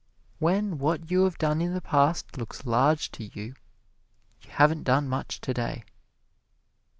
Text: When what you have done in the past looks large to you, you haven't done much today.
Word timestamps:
When 0.39 0.79
what 0.79 1.11
you 1.11 1.25
have 1.25 1.37
done 1.37 1.61
in 1.61 1.75
the 1.75 1.79
past 1.79 2.35
looks 2.35 2.65
large 2.65 3.11
to 3.11 3.23
you, 3.39 3.53
you 4.41 4.49
haven't 4.49 4.81
done 4.81 5.07
much 5.07 5.39
today. 5.39 5.83